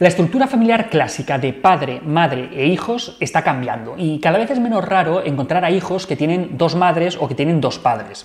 [0.00, 4.60] La estructura familiar clásica de padre, madre e hijos está cambiando y cada vez es
[4.60, 8.24] menos raro encontrar a hijos que tienen dos madres o que tienen dos padres.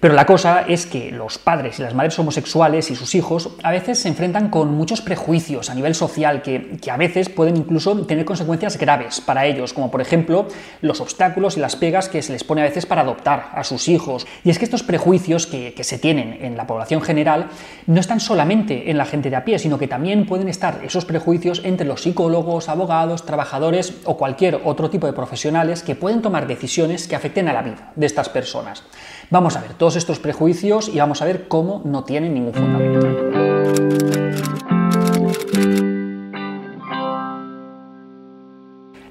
[0.00, 3.70] Pero la cosa es que los padres y las madres homosexuales y sus hijos a
[3.70, 8.24] veces se enfrentan con muchos prejuicios a nivel social que, a veces pueden incluso tener
[8.24, 10.46] consecuencias graves para ellos, como por ejemplo
[10.82, 13.88] los obstáculos y las pegas que se les pone a veces para adoptar a sus
[13.88, 14.26] hijos.
[14.44, 17.48] Y es que estos prejuicios que, que se tienen en la población general
[17.86, 21.04] no están solamente en la gente de a pie, sino que también pueden estar esos
[21.04, 26.46] prejuicios entre los psicólogos, abogados, trabajadores o cualquier otro tipo de profesionales que pueden tomar
[26.46, 28.84] decisiones que afecten a la vida de estas personas.
[29.30, 33.06] Vamos a ver todos estos prejuicios y vamos a ver cómo no tienen ningún fundamento.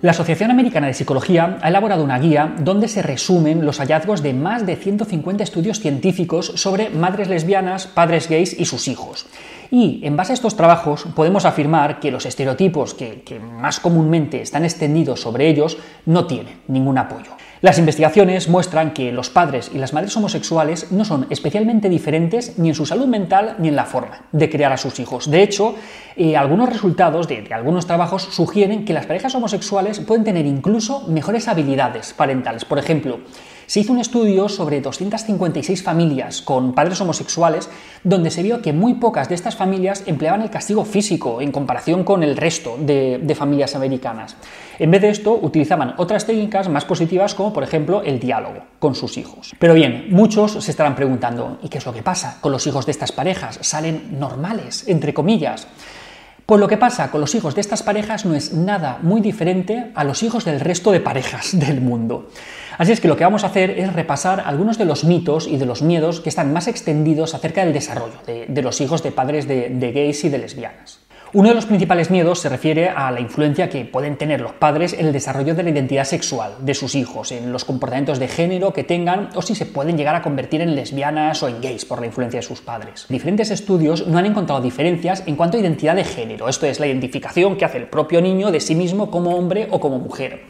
[0.02, 4.34] La Asociación Americana de Psicología ha elaborado una guía donde se resumen los hallazgos de
[4.34, 9.28] más de 150 estudios científicos sobre madres lesbianas, padres gays y sus hijos.
[9.72, 14.42] Y en base a estos trabajos podemos afirmar que los estereotipos que, que más comúnmente
[14.42, 17.32] están extendidos sobre ellos no tienen ningún apoyo.
[17.66, 22.70] Las investigaciones muestran que los padres y las madres homosexuales no son especialmente diferentes ni
[22.70, 25.32] en su salud mental ni en la forma de criar a sus hijos.
[25.32, 25.74] De hecho,
[26.16, 31.48] eh, algunos resultados de, algunos trabajos sugieren que las parejas homosexuales pueden tener incluso mejores
[31.48, 32.66] habilidades parentales.
[32.66, 33.22] Por ejemplo,
[33.68, 37.70] se hizo un estudio sobre 256 familias con padres homosexuales
[38.04, 42.04] donde se vio que muy pocas de estas familias empleaban el castigo físico en comparación
[42.04, 44.38] con el resto de, familias americanas.
[44.80, 48.96] En vez de esto, utilizaban otras técnicas más positivas como por ejemplo el diálogo con
[48.96, 49.54] sus hijos.
[49.60, 52.86] Pero bien, muchos se estarán preguntando, ¿y qué es lo que pasa con los hijos
[52.86, 53.60] de estas parejas?
[53.62, 55.68] ¿Salen normales, entre comillas?
[56.46, 59.92] Pues lo que pasa con los hijos de estas parejas no es nada muy diferente
[59.96, 62.30] a los hijos del resto de parejas del mundo.
[62.78, 65.58] Así es que lo que vamos a hacer es repasar algunos de los mitos y
[65.58, 69.48] de los miedos que están más extendidos acerca del desarrollo de, los hijos de padres
[69.48, 71.05] de gays y de lesbianas.
[71.36, 74.94] Uno de los principales miedos se refiere a la influencia que pueden tener los padres
[74.94, 78.72] en el desarrollo de la identidad sexual de sus hijos, en los comportamientos de género
[78.72, 82.00] que tengan o si se pueden llegar a convertir en lesbianas o en gays por
[82.00, 83.08] la influencia de sus padres.
[83.10, 86.88] Diferentes estudios no han encontrado diferencias en cuanto a identidad de género, esto es la
[86.88, 90.46] identificación que hace el propio niño de sí mismo como hombre o como mujer.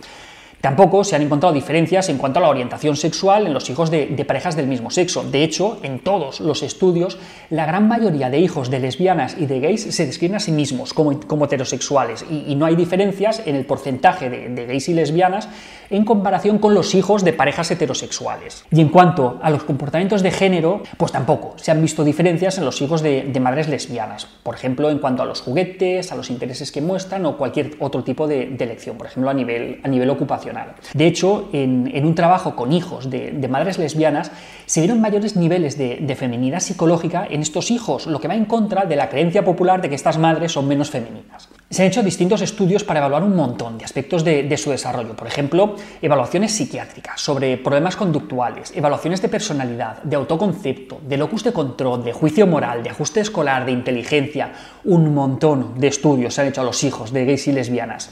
[0.66, 4.08] Tampoco se han encontrado diferencias en cuanto a la orientación sexual en los hijos de,
[4.28, 5.22] parejas del mismo sexo.
[5.22, 7.20] De hecho, en todos los estudios,
[7.52, 10.96] la gran mayoría de hijos de lesbianas y de gays se describen a sí mismos
[10.96, 15.50] como, heterosexuales y, no hay diferencias en el porcentaje de, gays y lesbianas
[15.92, 18.66] en comparación con los hijos de parejas heterosexuales.
[18.72, 22.66] Y en cuanto a los comportamientos de género, pues tampoco se han visto diferencias en
[22.66, 24.26] los hijos de, madres lesbianas.
[24.42, 28.04] Por ejemplo, en cuanto a los juguetes, a los intereses que muestran o cualquier otro
[28.04, 30.55] tipo de, elección, por ejemplo, a nivel, a nivel ocupacional.
[30.94, 34.32] De hecho, en, un trabajo con hijos de, madres lesbianas,
[34.66, 38.86] se vieron mayores niveles de, feminidad psicológica en estos hijos, lo que va en contra
[38.86, 41.50] de la creencia popular de que estas madres son menos femeninas.
[41.70, 45.28] Se han hecho distintos estudios para evaluar un montón de aspectos de, su desarrollo, por
[45.28, 52.04] ejemplo, evaluaciones psiquiátricas sobre problemas conductuales, evaluaciones de personalidad, de autoconcepto, de locus de control,
[52.04, 54.54] de juicio moral, de ajuste escolar, de inteligencia,
[54.86, 58.10] un montón de estudios se han hecho a los hijos de gays y lesbianas.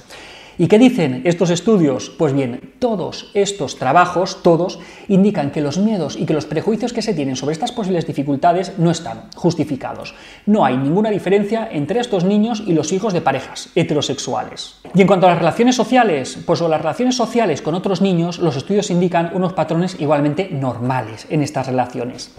[0.57, 2.11] ¿Y qué dicen estos estudios?
[2.11, 7.01] Pues bien, todos estos trabajos, todos, indican que los miedos y que los prejuicios que
[7.01, 10.13] se tienen sobre estas posibles dificultades no están justificados.
[10.45, 14.75] No hay ninguna diferencia entre estos niños y los hijos de parejas heterosexuales.
[14.93, 18.37] Y en cuanto a las relaciones sociales, pues o las relaciones sociales con otros niños,
[18.37, 22.31] los estudios indican unos patrones igualmente normales en estas relaciones.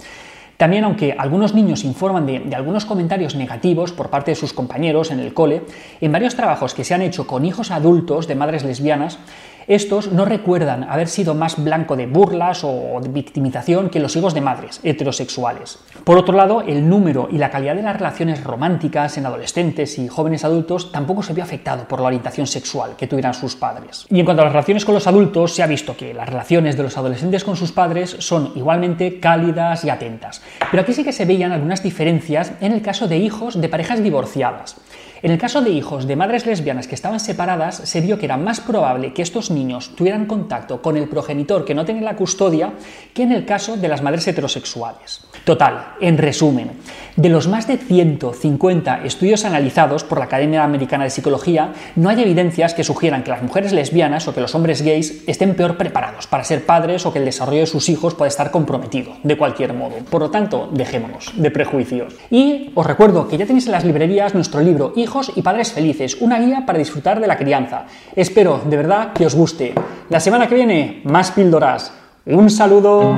[0.57, 5.19] También, aunque algunos niños informan de, algunos comentarios negativos por parte de sus compañeros en
[5.19, 5.63] el cole,
[5.99, 9.19] en varios trabajos que se han hecho con hijos adultos de madres lesbianas,
[9.67, 14.35] estos no recuerdan haber sido más blanco de burlas o de victimización que los hijos
[14.35, 15.79] de madres heterosexuales.
[16.03, 20.07] Por otro lado, el número y la calidad de las relaciones románticas en adolescentes y
[20.07, 24.05] jóvenes adultos tampoco se vio afectado por la orientación sexual que tuvieran sus padres.
[24.11, 26.77] Y en cuanto a las relaciones con los adultos, se ha visto que las relaciones
[26.77, 30.43] de los adolescentes con sus padres son igualmente cálidas y atentas.
[30.69, 34.03] Pero aquí sí que se veían algunas diferencias en el caso de hijos de parejas
[34.03, 34.75] divorciadas.
[35.25, 38.37] En el caso de hijos de madres lesbianas que estaban separadas, se vio que era
[38.37, 42.73] más probable que estos niños tuvieran contacto con el progenitor que no tenía la custodia
[43.13, 45.21] que en el caso de las madres heterosexuales.
[45.45, 46.71] Total, en resumen,
[47.17, 52.19] de los más de 150 estudios analizados por la Academia Americana de Psicología, no hay
[52.19, 56.25] evidencias que sugieran que las mujeres lesbianas o que los hombres gays estén peor preparados
[56.25, 59.73] para ser padres o que el desarrollo de sus hijos pueda estar comprometido de cualquier
[59.73, 59.97] modo.
[60.09, 62.15] Por lo tanto, dejémonos de prejuicios.
[62.31, 66.17] Y os recuerdo que ya tenéis en las librerías nuestro libro Hijos y padres felices,
[66.21, 67.85] una guía para disfrutar de la crianza.
[68.15, 69.75] Espero de verdad que os guste.
[70.09, 71.93] La semana que viene, más píldoras.
[72.25, 73.15] Un saludo.